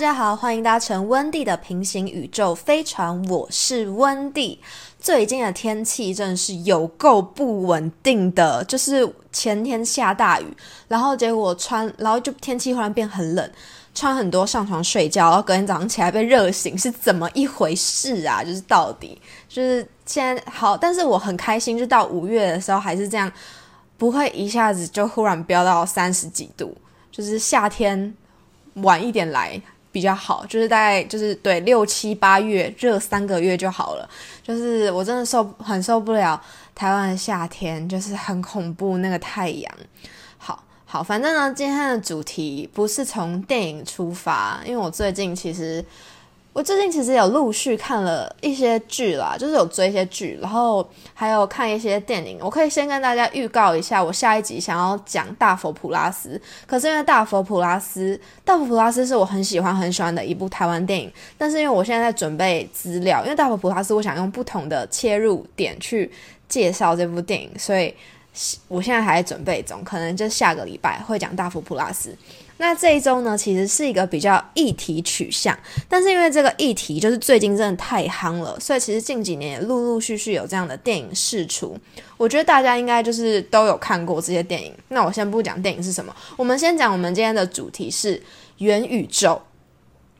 [0.00, 4.58] 大家好，欢迎搭乘温蒂的平行宇宙飞船，我是温蒂。
[4.98, 10.46] 最近的天气真的是有够不稳定的，就是前天下大雨，
[10.88, 13.52] 然后结果穿，然后就天气忽然变很冷，
[13.94, 18.42] 穿很多上床睡觉，然后隔天早上起来被热醒，是怎么一回事啊？
[18.42, 23.30] 就是到底就是现在好，但是我很开心，就到五月的时候还是这样，
[23.98, 26.74] 不会一下子就忽然飙到三十几度，
[27.12, 28.14] 就是夏天。
[28.74, 29.60] 晚一点来
[29.92, 34.08] 比较好，就是大概就是对六七八月热三个月就好了。
[34.42, 36.40] 就是我真的受很受不了
[36.74, 39.72] 台湾的夏天，就是很恐怖那个太阳。
[40.38, 45.84] 好好，反正呢，今天的主题不是从电影出发，因为我最近其实。
[46.52, 52.38] 我最近其实有陆续看了一些剧啦，就是有追一些剧，然后还有看一些电影。
[52.40, 56.30] 我可以先跟大家预告一下，我下一集想要讲《大佛普拉斯》。
[56.66, 66.10] 可是因为《大佛普拉斯》，《大佛普拉斯》是我很喜欢很喜欢的一部台湾电影，但是因为我现在在准备资料，因为《大佛普拉斯》我想用不同的切入点去
[66.48, 67.94] 介绍这部电影，所以
[68.66, 72.10] 我现在还在准备中，可能就下个礼拜会讲《大佛普拉斯》。
[72.60, 75.58] 那这一周呢，其实是一个比较议题取向，
[75.88, 81.74] 但是因为这个议题就是最近真的太夯了，所以其实近几年也陆陆续续有这样的电影试出。
[82.18, 84.70] 我觉得大家应该就是都有看过这些电影。
[84.88, 88.22] 那我先不讲电影是什么，我们先讲我们今天的主题是
[88.58, 89.40] 元宇宙。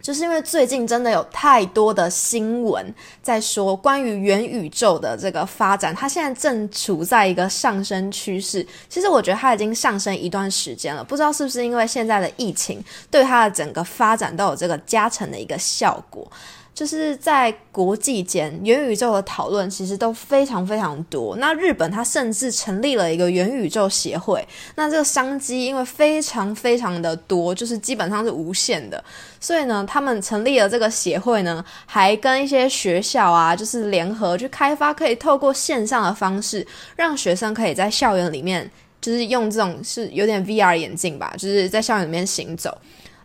[0.01, 8.67] 就是因为最近真的有太多的新闻在说关于元宇宙的这个发展，它现在正处在一个上升趋势。
[8.89, 16.27] 其实我觉得它已经上升一段时间了，不知道是不是因为现在的疫情对它的整个发展都有这个加成的一个效果。
[16.73, 21.37] 就是在国际间，元宇宙的讨论其实都非常非常多。
[21.37, 24.47] 那日本它甚至成立了一个元宇宙协会。
[24.77, 29.03] 那这个商机因为非常非常的多，就是基本上是无限的。
[29.39, 36.67] 所以呢，他们成立了这个协会呢，还跟一些学校啊，就是联合去开发，可以透过线上的方式，
[36.97, 38.71] 让学生可以在校园里面，
[39.03, 42.77] 就是用这种是有点 VR 眼镜吧，就是在校园里面行走。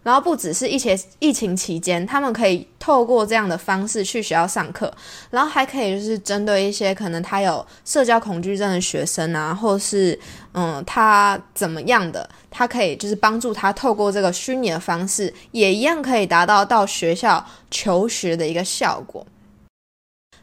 [0.05, 4.93] 然后不只是一些疫情期间，他们可以透过这样的方式去学校上课，
[5.31, 10.17] 然后还可以就是针对一些可能他有社交恐惧症的学生啊，或是
[10.53, 19.25] 嗯他怎么样的，他可以就是帮助他透过这个虚拟的方式，也一样可以达到到学校求学的一个效果。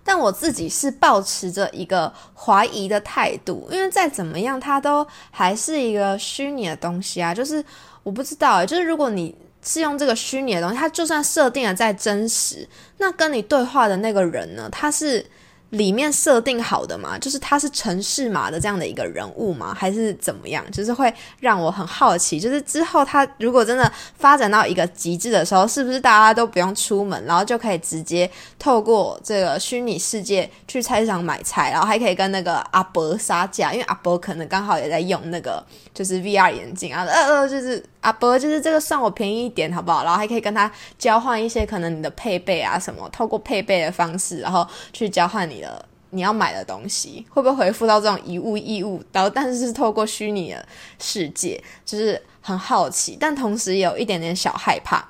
[0.02, 7.64] 但我自己是保持着一个怀疑的态度，因为再怎么样，它都还是一个虚拟的东西啊，就是
[8.02, 9.32] 我不知道，就是如果你。
[9.64, 12.68] 是用这个虚拟的东西，它就算设定了再真实，
[12.98, 14.68] 那跟你对话的那个人呢？
[14.70, 15.24] 他是。
[15.72, 19.74] 里面设定好的嘛，就是他是城市码的这样的一个人物吗？
[19.74, 20.62] 还是怎么样？
[20.70, 40.04] 就是会让我很好奇，就是之后他如果真的发展到一个极致的时候，是不是大家都不用出门，然后就可以直接透过这个虚拟世界去菜市场买菜，然后还可以跟那个阿伯杀价，因为阿伯可能刚好也在用那个就是 VR 眼镜啊，呃呃，就是阿伯就是这个算我便宜一点好不好？
[40.04, 45.61] 然后还可以跟他交换一些可能你的配备啊什么，透过配备的方式，然后去交换你。
[45.62, 49.02] 的你要买的东西会不会回复到这种一物一物？
[49.12, 50.68] 然后但是是透过虚拟的
[50.98, 55.08] 世界，就是很好奇，但同时有一点点小害怕。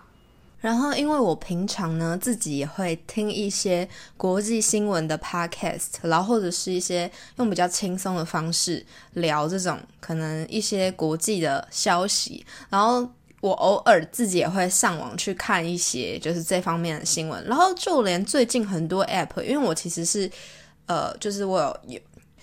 [0.61, 13.11] 然后因为我平常呢自己也会听一些国际新闻的 podcast，然后或者是一些用比较轻松的方式聊这种可能一些国际的消息，然后。
[13.43, 20.31] 我偶尔自己也会上网去看一些就是这方面的新闻，然后就连最近很多 app，因为我其实是
[20.87, 21.59] 呃，就是我
[21.89, 21.99] 有，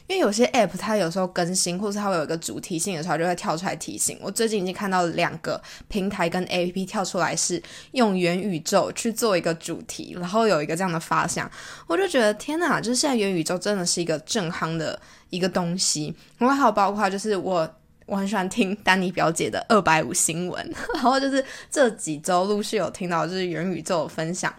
[0.08, 4.20] 因为有些 app 它有时候更新，或是它会有一个主题性的时候，就会跳出来提醒。
[4.22, 11.50] 我最近已经看到两个平台跟 app 跳出来是用元宇宙去做一个主题，然后有一个这样的发想，
[11.88, 16.14] 我就觉得天哪，就是现在元宇宙真的是一个正夯的一个东西。
[16.38, 17.74] 然后还有包括就是我。
[18.10, 24.54] 我很喜欢听丹尼表姐的二百五新闻， 然后就是这几周陆续有听到就是元宇宙的分享，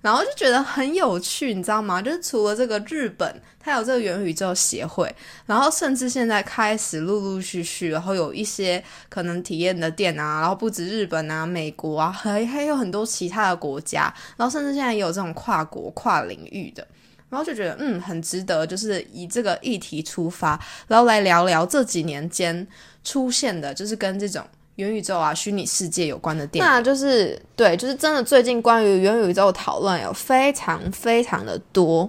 [0.00, 2.00] 然后就觉得很有趣，你知道吗？
[2.00, 5.12] 就是除了这个日本，它有这个元宇宙协会，
[5.46, 16.86] 然后甚至现在开始陆陆续续，然后有一些可能体验的店啊，然后不止日本啊、美国啊，还还有很多其他的国家，然后甚至现在也有这种跨国跨领域的。
[17.32, 22.66] 然后就觉得嗯很值得，就是以这个议题出发，然后来聊聊这几年间
[23.02, 24.44] 出现的，就是跟这种
[24.74, 26.70] 元宇宙啊、虚拟世界有关的电影。
[26.70, 32.06] 那就是对，就是真的最近关于元宇宙讨论有非常非常的多，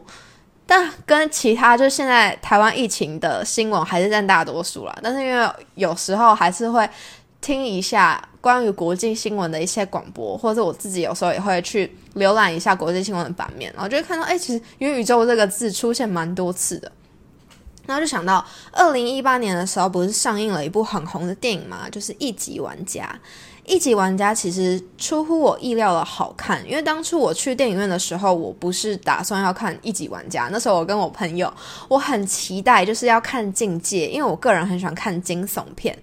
[0.65, 4.93] 但跟其他就现在台湾疫情的新闻还是占大多数啦。
[5.01, 6.89] 但是因为有时候还是会
[7.43, 16.89] 听一下关于国际新闻的一些广播，或者我自己有时候也会去浏览一下国际新闻的版面，然后就会看到，哎，其实元宇宙这个字出现蛮多次的。
[17.85, 21.89] 然后就想到，二零一八年的时候，不是上映了一部很红的电影吗？
[21.91, 23.03] 就是《一级玩家》。
[23.73, 31.53] 《一级玩家》其实出乎我意料的好看，因为当初我去电影院的时候，我不是打算要看《一级玩家》，那时候我跟我朋友，
[31.89, 35.97] 我很期待就是要看《境界》，因为我个人很喜欢看惊悚片。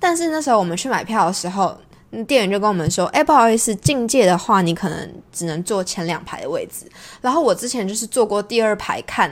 [0.00, 1.78] 但是那时候我们去买票的时候，
[2.26, 6.90] 店员就跟我们说：“哎，不好意思，《境界》的话，你可能只能坐前两排的位置。”
[7.22, 9.30] 然后我之前就是坐过第二排看，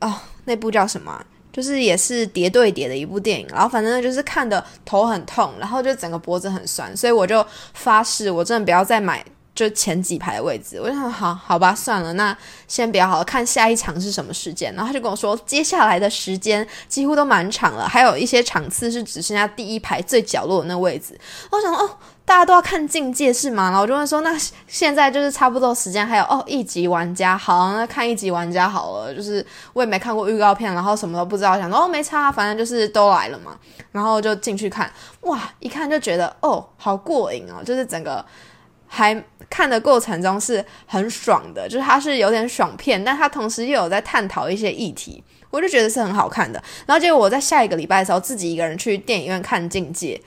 [0.00, 0.12] 哦，
[0.46, 1.24] 那部叫什么？
[1.52, 9.24] 就是也是叠对叠的一部电影，然后反正就是看的头很痛，然后就整个脖子很酸，所以我就发誓，我真的不要再买
[9.56, 10.78] 就前几排的位置。
[10.80, 12.36] 我就想，好好吧，算了，那
[12.68, 14.72] 先比较好看下一场是什么时间。
[14.74, 21.18] 然后他就跟我说，接下来的时间几乎都满场了，还有一些场次是只剩下第一排最角落的那位置。
[21.50, 21.90] 我想，哦。
[22.26, 23.66] 大家都要看境界是吗？
[23.66, 24.36] 然后我就问说，那
[24.66, 29.14] 现在就是差不多时间，还有哦一级玩家，好，那看一级玩家好了。
[29.14, 33.56] 就是我也没看过预告片，然后什么都不知道，想说哦没差，反正就是都来了嘛。
[33.92, 38.24] 然后就进去看，哇，一看就觉得哦好过瘾哦，就是整个
[38.88, 39.14] 还
[39.48, 46.62] 看的过程中是很爽的，就是它是有点爽片，但它同时又有在探讨一些议题，我就觉得是很好看的。
[46.84, 50.20] 然后结果我在下一个礼拜的时候，自己一个人去电影院看境界。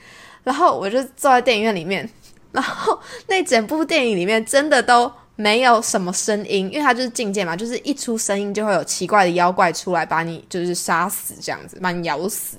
[0.44, 2.10] 然后我就坐在电影院里面，
[2.54, 12.57] 然后那整部电影里面真的都没有什么声音，因为它就是境界嘛，就是一出声音就会有奇怪的妖怪出来把你就是杀死这样子，把你咬死，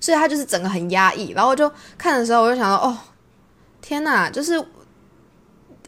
[0.00, 1.30] 所以它就是整个很压抑。
[1.30, 2.98] 然后我就看的时候，我就想到，哦，
[3.80, 4.62] 天哪，就是。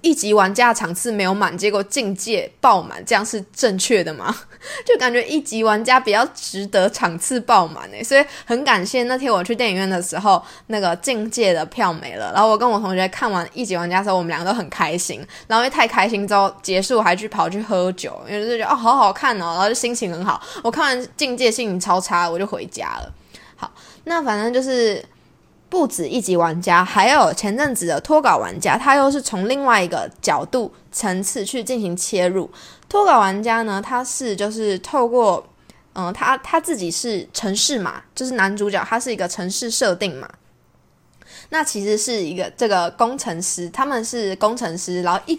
[0.01, 4.35] 一级玩家场次没有满，结果境界爆满，这样是正确的吗？
[4.85, 12.33] 就感觉一级玩家比较值得场次爆满诶，所以很感谢那天我去电影院的时候，那个境界的票没了。
[12.33, 15.25] 然后我跟我同学看完一级玩家的时候，我们两个都很开心。
[15.47, 20.41] 然后因为太开心之后，结束还去跑去喝酒，因为就觉得哦好好看哦，然后就心情很好。
[20.63, 23.13] 我看完境界心情超差，我就回家了。
[23.57, 23.71] 好，
[24.05, 25.05] 那反正就是。
[25.69, 32.51] 不止一级玩家，还有前阵子的脱稿玩家，他又是从另外一个角度层次去进行切入。
[32.89, 35.47] 脱稿玩家呢，他是就是透过，
[35.95, 40.29] 嗯，他他自己是城市嘛，就是男主角，他是一个城市设定嘛。
[41.51, 45.39] 那其实是一个这个工程师，他们是工程师，然后一。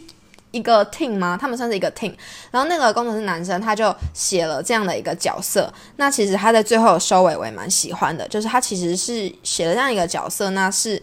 [0.52, 1.38] 一个 team 吗？
[1.40, 2.14] 他们算是一个 team，
[2.50, 5.72] 然后那个工程师男生他就写了这样的一个角色。
[5.98, 10.50] 那其实他在最后收尾我也蛮喜欢的，就是他其实是写了这样一个角色。
[10.50, 11.02] 那是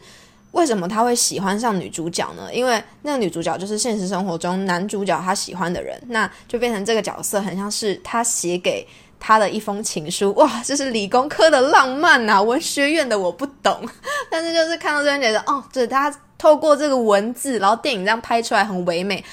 [0.50, 2.52] 为什么他会喜欢上女主角呢？
[2.52, 8.84] 因为那个女主角就是现实生活中男主角他喜欢的人，那就变成这个角色很像是他写给
[9.20, 10.32] 他的一封情书。
[10.34, 13.88] 哇，这是理工科的浪漫呐，文学院的我不懂，
[14.28, 16.12] 但是就是看到这边觉得哦，这他。
[16.38, 19.24] 透过这个文字，然后电影这样拍出来很唯美，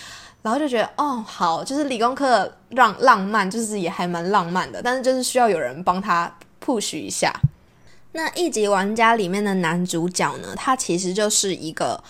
[0.42, 6.34] 然后就觉得哦，好，就是理工科让浪漫，就是也还蛮浪漫的，但是就是需要有人帮他
[6.64, 7.34] push 一下。
[8.14, 12.04] 那一级玩家里面的男主角呢，他其实就是一个。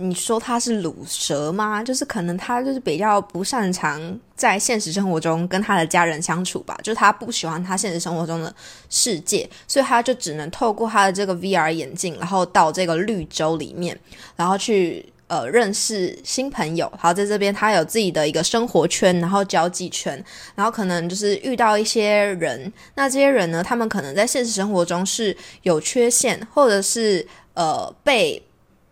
[0.00, 1.82] 你说他是卤蛇吗？
[1.82, 8.54] 就是可能他就是比较不擅长在现实生活中跟他的家人相处吧，就是他不喜欢他现实生活中的
[8.88, 13.98] 世界，所以他就只能透过他的这个 VR 眼镜，然后到这个绿洲里面，
[14.36, 16.90] 然后去呃认识新朋友。
[16.96, 20.24] 好，在这边他有自己的一个生活圈，然后交际圈，
[20.54, 28.40] 然后可能就是遇到一些人，那这些人呢，他们可能在现实生活中是有缺陷，或者是呃被。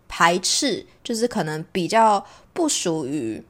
[0.08, 3.40] 排斥就是可能比较不属于，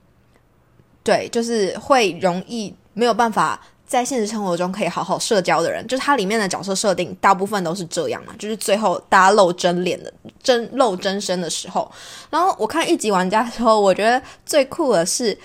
[1.02, 11.90] 对，就是会容易没有办法在现实生活中可以好好社交的人，就是它里面的角色设定大部分都是这样嘛，就是最后大家露真脸的真露真身的时候，
[12.28, 15.36] 然后我看一集玩家的时候，我觉得最酷的是。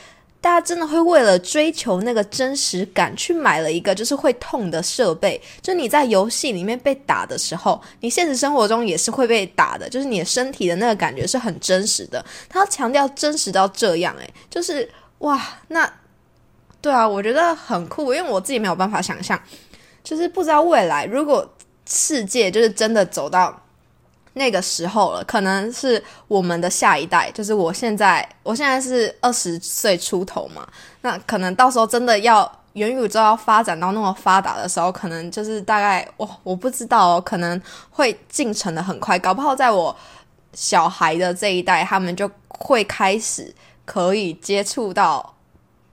[0.42, 5.40] 大家真的会为了追求那个真实感，去买了一个就是会痛的设备。
[5.62, 12.26] 就你在游戏里面被打的时候，你现实生活中也是会被打的，就是你的身体的那个感觉是很真实的。
[12.50, 15.88] 他要强调真实到这样，诶，就是哇，那
[16.82, 19.40] 对啊，我觉得很酷，因为我自己没有办法想象，
[20.04, 21.48] 就是不知道未来如果
[21.88, 23.62] 世界就是真的走到。
[24.34, 30.66] 那个时候了，可能是我们的下一代，就是我现在，我现在是二十岁出头嘛，
[31.02, 39.94] 那可能到时候真的要元宇宙要发展到那么发达的时候，可能就是大概我我不知道，可能会进程的很快，搞不好在我
[40.54, 45.36] 小孩的这一代，他们就会开始可以接触到，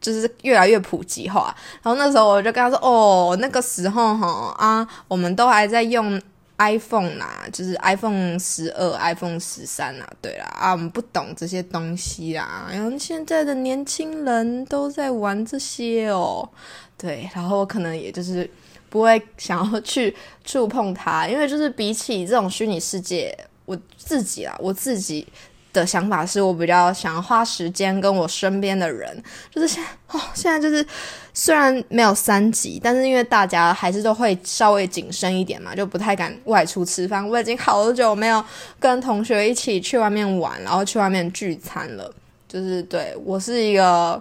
[0.01, 1.53] 就是越来越普及化。
[1.83, 6.23] 然后那时候我就跟他说：“哦，那个时候哈啊，我们都还在用。”
[6.59, 12.69] iPhone 啦，就是 iPhone 十二、iPhone 十三啊，对啦，啊，我们不懂这些东西啦。
[12.71, 16.49] 然后现在的年轻人都在玩这些哦，
[16.97, 18.49] 对，然后我可能也就是
[18.91, 25.27] 不会想要去触碰它，因为就是比起这种虚拟世界，我自己啊，我自己。
[25.71, 30.85] 的想法是我比较想要花时间跟我身边的人，就是现哦，现在就是
[31.41, 37.25] 虽然没有三级，但是因为大家还是都会稍微谨慎一点嘛，就不太敢外出吃饭。
[37.29, 38.45] 我已经好久没有
[38.81, 42.13] 跟同学一起去外面玩，然后去外面聚餐了。
[42.49, 44.21] 就是对我是一个，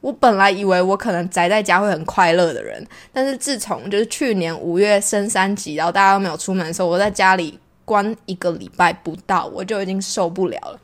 [0.00, 7.58] 我本来以为我可能宅在家会很快乐的人，但是自从就是去年五月升三级，然后大家都没有出门的时候，我在家里。
[7.86, 10.80] 关一个礼拜不到，我就已经受不了了。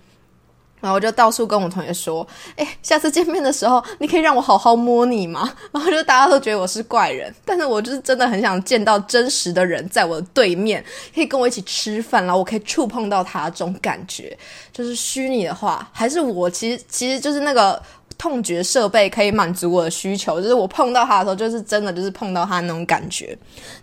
[0.81, 10.85] 然后我就到处跟我同学说：“哎，下次见面的时候，你可以让我好好摸你吗？” 然后就大家都觉得我是怪人，但是我就是真的很想见到真实的人在我的对面，
[11.15, 14.37] 可以跟我一起吃饭，然后我可以触碰到他这种感觉。
[14.73, 17.81] 就是虚拟的话，还是我其实其实就是那个。
[18.21, 23.35] 痛觉设备可以满足我的需求，就是我碰到它的时候，就是真的就是碰到它那种感觉。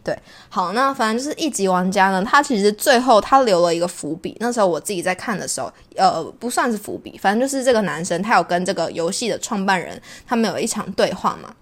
[0.04, 0.16] 对，
[0.48, 4.38] 好，那反正就是一级玩家呢，他其实最后他留了一个伏笔。
[4.40, 11.56] 那时候我自己在看的时候，呃，不算是伏笔，反正就是这个男生他有跟这个游戏的创办人他们有一场对话嘛。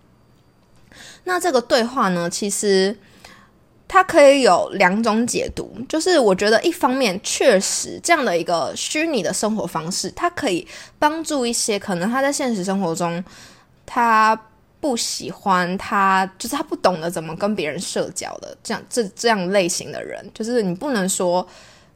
[1.24, 2.98] 那这个对话呢，其实。
[3.88, 13.24] 它可以有两种解读，就是我觉得一方面确实这样的一个虚拟的生活方式，它可以帮助一些可能他在现实生活中
[13.86, 14.36] 他
[14.82, 21.48] 不喜欢他，就是他不懂得怎么跟别人社交的这样这这样类型的人，就是你不能说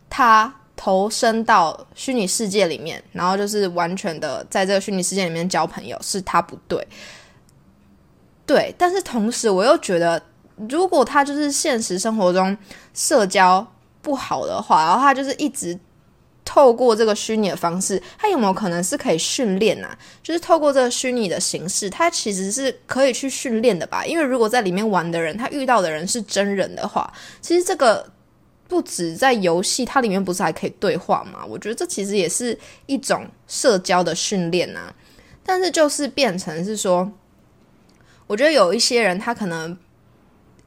[0.09, 6.87] 他投身到虚拟世界里面，然后就是完全的在这个虚拟世界里面交朋友是他不对，
[8.45, 10.21] 对，但是同时我又觉得。
[10.67, 12.57] 如果他就是现实生活中
[12.93, 13.65] 社交
[14.01, 15.79] 不好的话，然后他就是一直
[16.43, 19.97] 透过这个虚拟的方式，他有没有可能是可以训练啊？
[20.23, 24.05] 就是透过这个虚拟的形式，他其实是可以去训练的吧？
[24.05, 28.11] 因为如果在里面玩的人，他遇到的人是真人的话，其实这个
[28.67, 31.45] 不止在游戏，它里面不是还可以对话吗？
[31.47, 34.93] 我觉得这其实也是一种社交的训练啊。
[35.45, 37.11] 但是就是变成是说，
[38.27, 39.77] 我觉得有一些人他可能。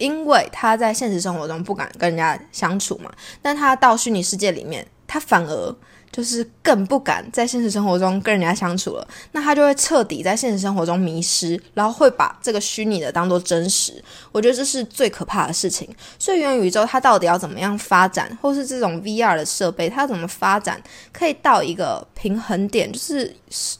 [0.03, 3.09] 因为他在现实生活中不敢跟人家相处嘛，
[3.41, 5.77] 但他到虚拟世界里面，他反而
[6.11, 9.07] 就是更不敢在现实生活中跟人家相处了。
[9.31, 14.03] 那他就会彻底在现实生活中迷失，然后会把这个虚拟的当做真实。
[14.33, 15.89] 我觉得这是最可怕的事情。
[16.19, 20.83] 所以元宇宙它到底要怎么样发展，或是这种 VR 的设备它怎么发展，
[21.13, 23.33] 可以到一个平衡点，就是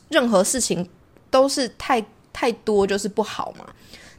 [0.09, 0.89] 任何事情
[1.31, 2.03] 都是太
[2.33, 3.67] 太多就是不好嘛，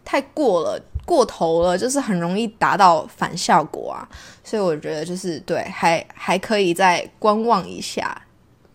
[0.03, 0.83] 太过了。
[1.05, 4.07] 过头了，就是很容易达到反效果啊，
[4.43, 8.21] 所以我觉得就是对，还还可以再观望一下，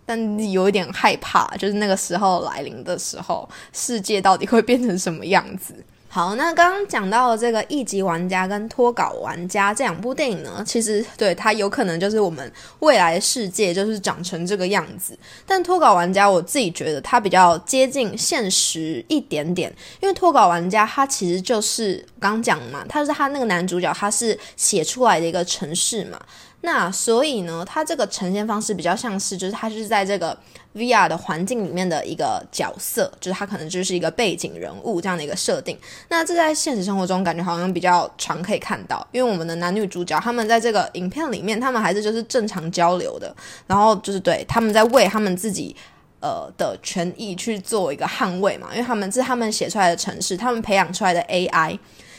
[0.05, 5.75] 但有一点害怕，就是那个时候来临的时候，世界到底会变成什么样子。
[6.19, 15.17] 好，那刚刚讲到的这个一级玩家跟脱稿玩家这两部电影呢，其实对它有可能就是我们未来世界就是长成这个样子。
[15.47, 26.21] 但脱稿玩家，我自己觉得它比较接近现实一点点，因为脱稿玩家他其实就是刚讲嘛，他是他那个男主角，他是写出来的一个城市嘛。
[26.61, 30.37] 那所以呢，它这个呈现方式比较像是，就是它是在这个
[30.75, 35.79] VR 的环境里面的一个角色，就是它可能就是一个背景人物这样的一个设定。
[36.09, 43.33] 那这在现实生活中感觉好像比较常可以看到，因为我们的男女主角他们在这个影片里面，他们还是就是正常交流的，
[43.69, 45.75] 然后就是对他们在为他们自己
[46.21, 51.79] 呃的权益去做一个捍卫嘛，因为他们是他们写出来的城市，他们培养出来的 AI。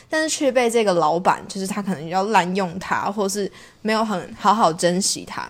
[0.09, 3.49] 但是却被这个老板，就是他可能要滥用它，或是
[3.81, 5.47] 没有很好好珍惜它。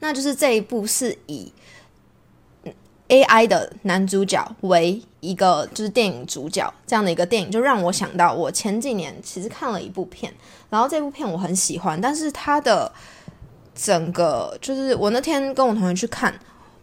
[0.00, 1.52] 那就是这一部是以
[3.08, 10.32] AI 的男主角为一个就是电影主角这样的一个电影，就让我想到我前几年其实看了一部片，
[10.68, 12.90] 然后这部片我很喜欢，但是它的
[13.74, 16.34] 整个就是我那天跟我同学去看，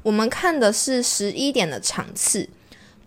[0.04, 2.48] 我们看的是十一点的场次，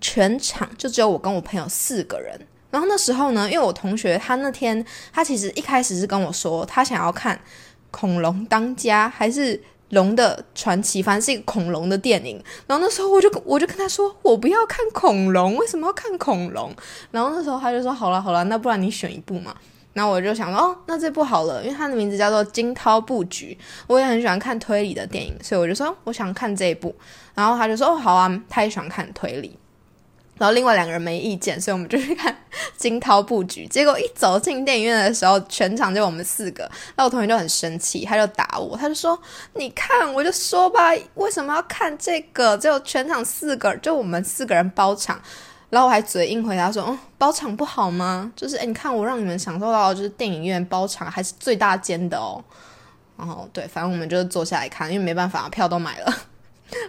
[0.01, 2.41] 全场就只有我跟我朋友四个人。
[2.71, 7.37] 然后那时候呢，因为我同学他那天他其实一开始是跟我说，他想要看
[7.91, 9.57] 《恐龙当家》还是
[9.91, 12.43] 《龙的传奇》，反正是一个恐龙的电影。
[12.67, 16.73] 然后那时候我就我就跟他说，我不要看恐龙，为什么要看恐龙？
[17.11, 19.55] 然后那时候他就说，好了好了，那不然你选一部嘛。
[19.93, 23.59] 然后我就想说，哦，那这部好了，因为它的名字叫做《惊涛布局》，
[23.89, 26.95] 我也很喜欢看推理的电影，所以我就说我想看这一部。
[27.35, 29.59] 然后他就说，哦，好啊，他也喜欢看推理。
[30.41, 32.35] 然后另外两个人没意见，所以我们就去看
[32.79, 33.67] 惊涛布局。
[33.67, 36.67] 结果一走进电影院的时候，全场就我们四个，
[36.97, 39.21] 那我同学就很生气，他就打我，他就说
[39.53, 42.57] ：“你看，我就说吧，为什么要看这个？
[42.57, 45.21] 就全场四个，就我们四个人包场。”
[45.69, 48.33] 然后我还嘴硬回答说：“嗯，包场不好吗？
[48.35, 52.43] 就是哎，你看我让你们享受到就是电影院包场还是最大间的哦。”
[53.19, 56.30] 然后对，反正我们就坐下来看，因为没办法，票都买了。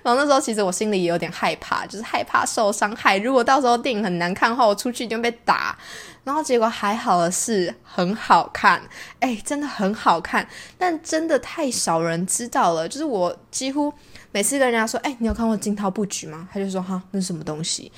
[0.03, 3.17] 然后那时候其实我心里也有点害怕，就是害怕受伤害。
[3.17, 5.77] 如果到时候电影很难看的话，我出去就被打。
[6.23, 8.79] 然后结果还好的是很好看，
[9.19, 10.47] 哎，真的很好看。
[10.77, 13.91] 但真的太少人知道了，就是我几乎
[14.31, 16.47] 每次跟人家说，哎，你有看过《惊涛布局》吗？
[16.53, 17.91] 他就说哈，那是什么东西？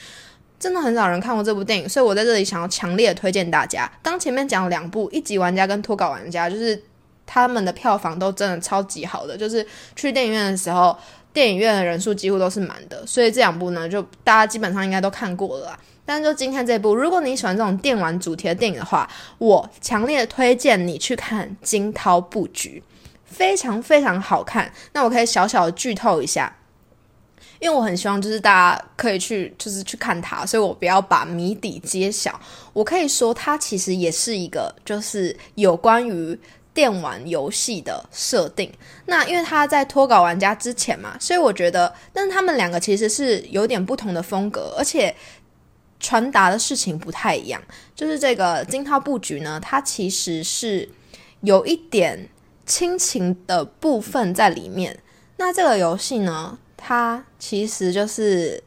[0.57, 3.91] 真的很少人看过这部电影，所以我在这里想要强烈推荐大家。
[4.01, 6.81] 刚前面讲了两部《一级玩家》跟《脱稿玩家》，就是
[7.25, 9.67] 他们的票房都真的超级好的，就是
[9.97, 10.97] 去电影院的时候。
[11.33, 15.77] 电影院的人数几乎都是满的，所以这两部呢，就大家基本上应该都看过了。
[16.05, 22.83] 但是就今天这部，如果你喜欢这种电玩主题的电影的话，我强烈推荐你去看《惊涛布局》，
[23.25, 24.71] 非常非常好看。
[24.91, 26.53] 那我可以小小的剧透一下，
[27.59, 32.39] 因为我很希望就是大家可以去就是去看它，所以我不要把谜底揭晓。
[32.73, 36.37] 我可以说，它其实也是一个就是有关于。
[36.73, 38.71] 电玩游戏的设定，
[39.05, 45.15] 那因为他在脱稿玩家之前嘛，所以我觉得，但是他们两个其实是有点不同的风格，而且
[45.99, 47.61] 传达的事情不太一样。
[47.95, 50.89] 就是这个惊涛布局呢，它其实是
[51.41, 52.27] 有一点
[52.65, 54.99] 亲情的部分在里面。
[55.37, 58.63] 那这个游戏呢，它其实就是。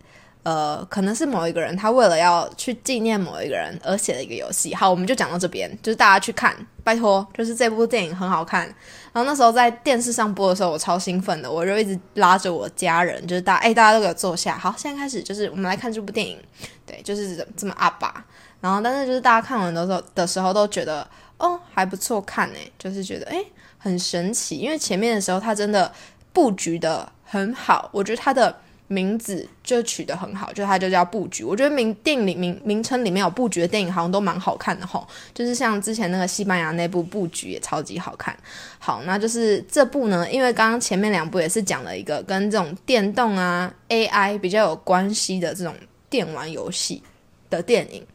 [0.46, 4.72] 呃，可能是某一个人，他为了要去纪念某一个人而写的一个游戏。
[4.72, 8.64] 好，我们就讲到这边，就是大家去看，拜托，就是这部电影很好看。
[9.12, 14.56] 然后那时候在电视上播的时候，我超兴奋的，我就一直拉着我家人，就是大，哎，大家都给我坐下。
[14.56, 16.38] 好，现在开始，就是我们来看这部电影。
[16.86, 18.24] 对，就是这么阿爸。
[18.60, 21.04] 然后，但是就是大家看完的时候的时候都觉得，
[21.38, 23.44] 哦，还不错看诶，就是觉得，哎，
[23.78, 25.90] 很神奇，因为前面的时候他真的
[26.32, 28.56] 布局的很好，我觉得他的。
[28.88, 31.42] 名字就取得很好，就它就叫布局。
[31.42, 38.36] 我觉得名电影名名称里面有布局的电影好像都蛮好看的吼，就是像之前那个西班牙那部布局也超级好看。
[38.78, 45.74] 好，那就是这部呢，因为刚刚前面两部也是讲了一个跟这种电动啊 AI 比较有关系的这种
[46.08, 47.02] 电玩游戏
[47.50, 48.06] 的电影。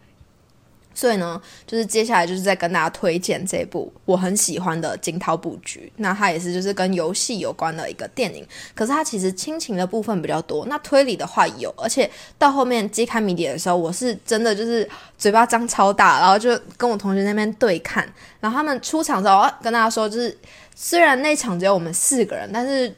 [0.94, 5.82] 所以呢，就是接下来就是在跟大家推荐这部我很喜欢的《惊涛布局》。
[5.98, 10.66] 那它也是就是跟游戏有关的一个电影，可是它其实亲情的部分比较多。
[10.68, 18.08] 那推理的话有，而且到后面揭开谜底的时候，我是真的就是嘴巴张超大，然后就跟我同学那边对看。
[18.40, 20.36] 然后他们出场之后，跟大家说，就是
[20.76, 22.94] 虽然那场只有我们四个人，但是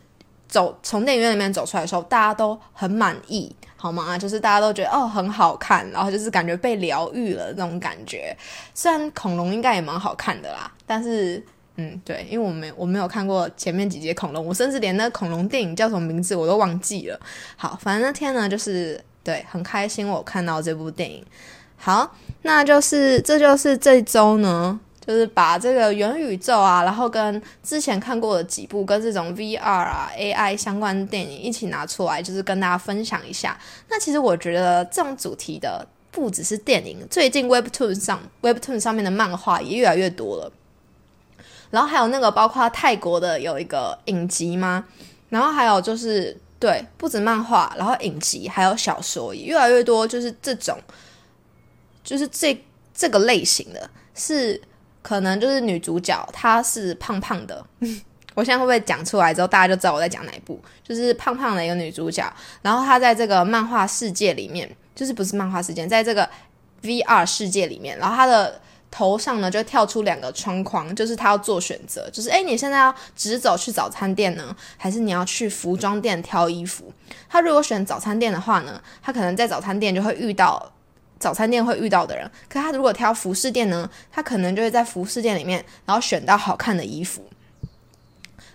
[0.53, 3.55] 走从电影院里面走出来的时候，大家都很满意。
[3.75, 4.15] 好吗？
[4.17, 8.33] 就是大家都觉得哦很好看，然后就是感觉被疗愈了那种感觉。
[8.73, 11.43] 虽然恐龙应该也蛮好看的啦，但是
[11.75, 17.19] 嗯对，因为我没我没有看过前面几节恐龙，我甚至连那恐龙电影叫什么名字我都忘记了。
[17.57, 21.25] 好，反正那天呢就是对很开心我看到这部电影。
[21.75, 24.79] 好，那就是这就是这周呢。
[25.05, 33.59] 就是把这个元宇宙啊，然后跟之前看过的几部跟这种 VR 啊 AI 相关的电影一起拿出来，就是跟大家分享一下。
[33.89, 40.49] 那其实我觉得这种主题的不只是电影，最近 Webtoon 上 Webtoon 上面的漫画也越来越多了。
[41.69, 44.85] 然后还有那个包括泰国的有一个影集吗？
[45.27, 50.79] 然后还有就是对，不止漫画，然后影集还有小说也越来越多，就是这种，
[52.05, 52.57] 就是这
[52.95, 54.61] 这个类型的是。
[55.03, 57.63] 可能就是女主角，她是胖胖的。
[58.35, 60.59] 我现在会不会讲出来之后，大家就知道我在讲哪一部？
[60.83, 62.27] 就是胖胖的一个女主角，
[62.63, 66.27] 然后她在这个漫画世界里面，就是不是漫画世界，在这个
[66.81, 76.91] VR 世界里面，然后她的头上呢就跳出两个窗框，就是她要做选择，就是诶，你现在要直走去早餐店呢，还是你要去服装店挑衣服？
[77.29, 80.71] 她如果选早餐店的话呢，她可能在早餐店就会遇到。
[81.23, 87.23] 早餐店会遇到的人，可他如果挑服饰店呢，他可能就会在服饰店里面，然后选到好看的衣服。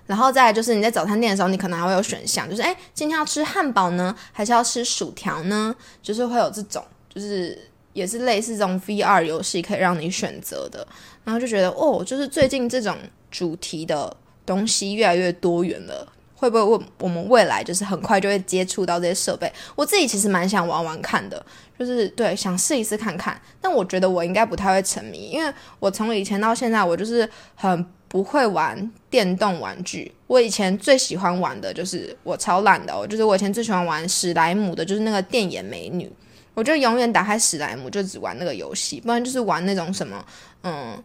[0.07, 5.75] 然后再就是你在早餐店的时候，你可能还会有选项，就是哎，今天要吃汉堡呢，还是要吃薯条呢？
[6.03, 7.59] 就是会有这种，就是
[7.95, 10.87] 也是类似这种 VR 游戏可以让你选择的。
[11.25, 12.95] 然后就觉得哦，就是最近这种
[13.31, 16.07] 主题的东西越来越多元了。
[16.39, 19.53] 会不会问我们未来就是很快就会接触到这些设备？
[19.75, 21.45] 我自己其实蛮想玩玩看的，
[21.77, 23.39] 就是对想试一试看看。
[23.61, 30.15] 但我觉得我应该不太会沉迷，因为我从以前到现在，我就是很不会玩电动玩具。
[30.29, 36.09] 我以前最喜欢玩的就是我超懒的，我就是我以前最喜欢玩史莱姆的，就是那个电眼美女。
[36.55, 40.25] 我就永远打开史莱姆就只玩那个游戏，不然就是玩那种什么，
[40.65, 41.01] 嗯，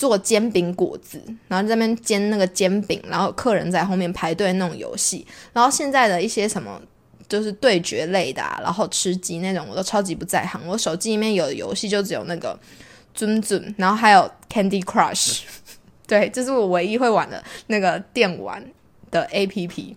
[0.00, 5.26] 做煎饼果子，然后在那边煎那个煎饼，然后客人在后面排队那种游戏。
[5.52, 6.80] 然后现在的一些什么
[7.28, 10.58] 就是对决类的，然后吃鸡那种，我都超级不在行。
[10.66, 12.58] 我手机里面有的游戏就只有那个
[13.12, 15.42] 尊尊，然后还有 Candy Crush，
[16.08, 18.64] 对，这是我唯一会玩的那个电玩
[19.10, 19.94] 的 A P P。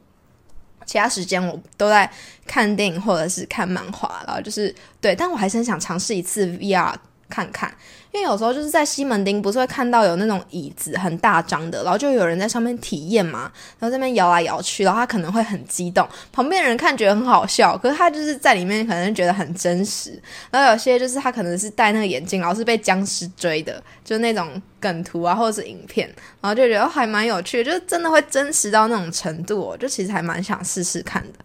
[0.85, 2.11] 其他时间我都在
[2.45, 6.93] 看电影或者是看漫画，然后就是对，但我还是很想尝试一次 VR
[7.33, 7.73] 看看，
[8.11, 24.61] 因为有时候就是在西门町不是会看到有那种椅子很大张的，然后就有人在上面体验嘛，然后这边摇来摇去，然后他可能会很激动，旁边人看觉得很好笑，可是他就是在里面可能觉得很真实，然后有些就是他可能是戴那个眼镜，然后是被僵尸追的，就那种。
[24.83, 26.05] 梗图啊，或者是影片，
[26.41, 31.39] 然后就觉得还蛮有趣，就真的会真实到那种程度，我就其实还蛮想试试看的。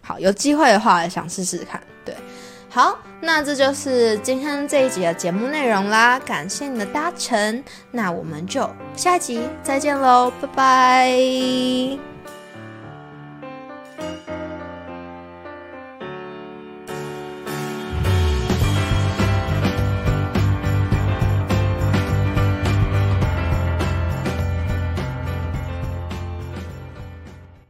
[0.00, 1.82] 好，有机会的话想试试看。
[2.04, 2.14] 对，
[2.74, 12.13] 好，那这就是今天这一集的节目内容啦，感谢你的搭乘，那我们就下一集再见喽，拜拜。